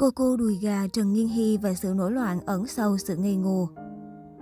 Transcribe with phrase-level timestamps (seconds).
[0.00, 3.36] Cô cô đùi gà Trần Nghiên Hy và sự nổi loạn ẩn sau sự ngây
[3.36, 3.68] ngô.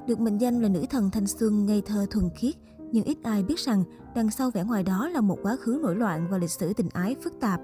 [0.06, 2.54] Được mệnh danh là nữ thần thanh xuân ngây thơ thuần khiết,
[2.92, 3.84] nhưng ít ai biết rằng
[4.14, 6.88] đằng sau vẻ ngoài đó là một quá khứ nổi loạn và lịch sử tình
[6.92, 7.60] ái phức tạp.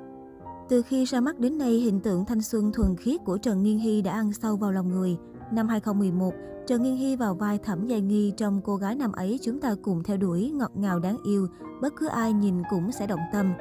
[0.68, 3.79] Từ khi ra mắt đến nay, hình tượng thanh xuân thuần khiết của Trần Nghiên
[3.79, 5.16] Hy đã ăn sâu vào lòng người.
[5.52, 6.34] Năm 2011,
[6.66, 9.74] Trần Nghiên Hy vào vai Thẩm Giai Nghi trong Cô gái năm ấy chúng ta
[9.82, 11.46] cùng theo đuổi, ngọt ngào đáng yêu,
[11.82, 13.52] bất cứ ai nhìn cũng sẽ động tâm.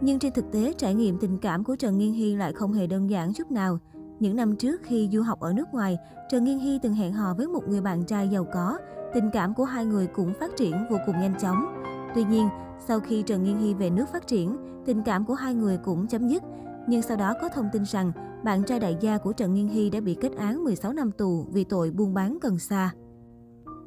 [0.00, 2.86] Nhưng trên thực tế, trải nghiệm tình cảm của Trần Nghiên Hy lại không hề
[2.86, 3.78] đơn giản chút nào.
[4.20, 5.98] Những năm trước khi du học ở nước ngoài,
[6.30, 8.78] Trần Nghiên Hy từng hẹn hò với một người bạn trai giàu có.
[9.14, 11.66] Tình cảm của hai người cũng phát triển vô cùng nhanh chóng.
[12.14, 12.48] Tuy nhiên,
[12.86, 16.06] sau khi Trần Nghiên Hy về nước phát triển, tình cảm của hai người cũng
[16.06, 16.42] chấm dứt.
[16.88, 18.12] Nhưng sau đó có thông tin rằng
[18.44, 21.46] bạn trai đại gia của Trần Nghiên Hy đã bị kết án 16 năm tù
[21.52, 22.90] vì tội buôn bán cần sa.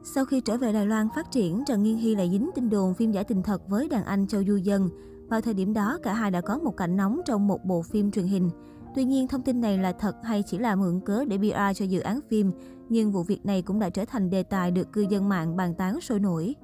[0.03, 2.93] Sau khi trở về Đài Loan phát triển, Trần Nghiên Hy lại dính tin đồn
[2.93, 4.89] phim giả tình thật với đàn anh Châu Du Dân.
[5.33, 8.11] Vào thời điểm đó, cả hai đã có một cảnh nóng trong một bộ phim
[8.11, 8.49] truyền hình.
[8.95, 11.85] Tuy nhiên, thông tin này là thật hay chỉ là mượn cớ để PR cho
[11.85, 12.51] dự án phim,
[12.89, 15.73] nhưng vụ việc này cũng đã trở thành đề tài được cư dân mạng bàn
[15.75, 16.55] tán sôi nổi.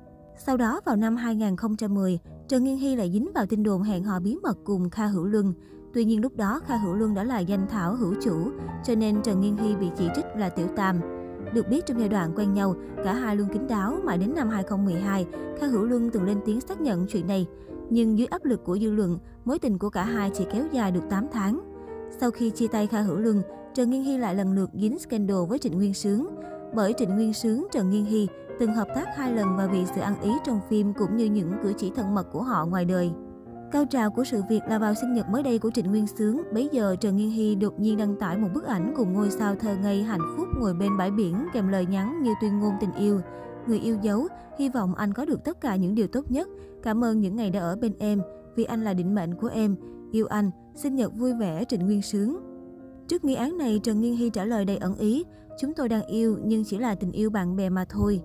[0.45, 4.19] Sau đó, vào năm 2010, Trần Nghiên Hy lại dính vào tin đồn hẹn hò
[4.19, 5.53] bí mật cùng Kha Hữu Luân.
[5.93, 8.51] Tuy nhiên lúc đó Kha Hữu Luân đã là danh thảo hữu chủ,
[8.83, 10.99] cho nên Trần Nghiên Hy bị chỉ trích là tiểu tam.
[11.53, 14.49] Được biết trong giai đoạn quen nhau, cả hai luôn kín đáo mãi đến năm
[14.49, 15.25] 2012,
[15.59, 17.47] Kha Hữu Luân từng lên tiếng xác nhận chuyện này.
[17.89, 20.91] Nhưng dưới áp lực của dư luận, mối tình của cả hai chỉ kéo dài
[20.91, 21.59] được 8 tháng.
[22.19, 23.41] Sau khi chia tay Kha Hữu Luân,
[23.73, 26.27] Trần Nghiên Hy lại lần lượt dính scandal với Trịnh Nguyên Sướng.
[26.75, 28.27] Bởi Trịnh Nguyên Sướng, Trần Nghiên Hy
[28.59, 31.51] từng hợp tác hai lần và vì sự ăn ý trong phim cũng như những
[31.63, 33.11] cử chỉ thân mật của họ ngoài đời.
[33.71, 36.41] Cao trào của sự việc là vào sinh nhật mới đây của Trịnh Nguyên Sướng,
[36.53, 39.55] bấy giờ Trần Nghiên Hy đột nhiên đăng tải một bức ảnh cùng ngôi sao
[39.55, 42.93] thơ ngây hạnh phúc ngồi bên bãi biển kèm lời nhắn như tuyên ngôn tình
[42.93, 43.21] yêu.
[43.69, 46.47] Người yêu dấu, hy vọng anh có được tất cả những điều tốt nhất.
[46.83, 48.21] Cảm ơn những ngày đã ở bên em,
[48.55, 49.75] vì anh là định mệnh của em.
[50.11, 52.37] Yêu anh, sinh nhật vui vẻ Trịnh Nguyên Sướng.
[53.07, 55.23] Trước nghi án này, Trần Nghiên Hy trả lời đầy ẩn ý,
[55.59, 58.21] chúng tôi đang yêu nhưng chỉ là tình yêu bạn bè mà thôi.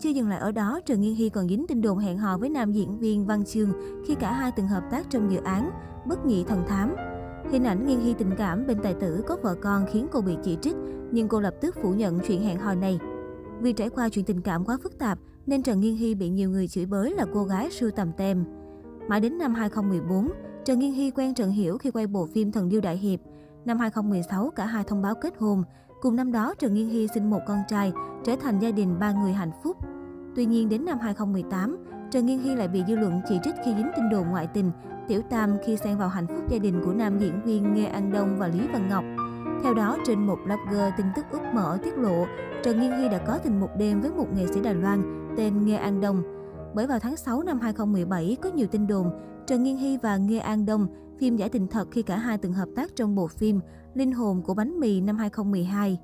[0.00, 2.48] Chưa dừng lại ở đó, Trần Nghiên Hy còn dính tin đồn hẹn hò với
[2.48, 3.72] nam diễn viên Văn Chương
[4.06, 5.70] khi cả hai từng hợp tác trong dự án
[6.06, 6.96] Bất nhị thần thám.
[7.50, 10.36] Hình ảnh Nghiên Hy tình cảm bên tài tử có vợ con khiến cô bị
[10.42, 10.76] chỉ trích,
[11.10, 12.98] nhưng cô lập tức phủ nhận chuyện hẹn hò này.
[13.60, 16.50] Vì trải qua chuyện tình cảm quá phức tạp, nên Trần Nghiên Hy bị nhiều
[16.50, 18.44] người chửi bới là cô gái sưu tầm tem.
[19.08, 20.28] Mãi đến năm 2014,
[20.64, 23.20] Trần Nghiên Hy quen Trần Hiểu khi quay bộ phim Thần Điêu Đại Hiệp.
[23.64, 25.62] Năm 2016, cả hai thông báo kết hôn.
[26.00, 27.92] Cùng năm đó, Trần Nghiên Hy sinh một con trai,
[28.24, 29.76] trở thành gia đình ba người hạnh phúc.
[30.36, 31.76] Tuy nhiên, đến năm 2018,
[32.10, 34.70] Trần Nghiên Hy lại bị dư luận chỉ trích khi dính tin đồn ngoại tình,
[35.08, 38.12] tiểu tam khi xen vào hạnh phúc gia đình của nam diễn viên Nghe An
[38.12, 39.04] Đông và Lý Văn Ngọc.
[39.62, 42.26] Theo đó, trên một blogger tin tức úp mở tiết lộ,
[42.62, 45.66] Trần Nghiên Hy đã có tình một đêm với một nghệ sĩ Đài Loan tên
[45.66, 46.22] Nghe An Đông.
[46.74, 49.10] Bởi vào tháng 6 năm 2017 có nhiều tin đồn
[49.46, 50.86] Trần Nghiên Hy và Nghe An Đông
[51.20, 53.60] phim giải tình thật khi cả hai từng hợp tác trong bộ phim
[53.94, 55.98] Linh hồn của bánh mì năm 2012.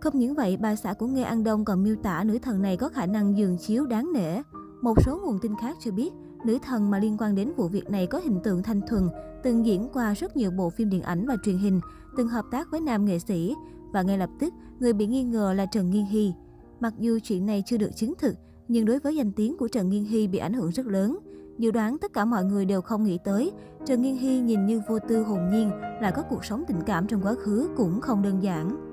[0.00, 2.76] Không những vậy, bà xã của Nghe An Đông còn miêu tả nữ thần này
[2.76, 4.42] có khả năng dường chiếu đáng nể.
[4.82, 6.10] Một số nguồn tin khác cho biết,
[6.46, 9.08] nữ thần mà liên quan đến vụ việc này có hình tượng thanh thuần,
[9.42, 11.80] từng diễn qua rất nhiều bộ phim điện ảnh và truyền hình,
[12.16, 13.54] từng hợp tác với nam nghệ sĩ
[13.92, 16.32] và ngay lập tức người bị nghi ngờ là Trần Nghiên Hy.
[16.80, 18.34] Mặc dù chuyện này chưa được chứng thực,
[18.68, 21.18] nhưng đối với danh tiếng của Trần Nghiên Hy bị ảnh hưởng rất lớn.
[21.58, 23.52] Dự đoán tất cả mọi người đều không nghĩ tới,
[23.86, 25.70] Trần Nghiên Hy nhìn như vô tư hồn nhiên,
[26.00, 28.85] lại có cuộc sống tình cảm trong quá khứ cũng không đơn giản.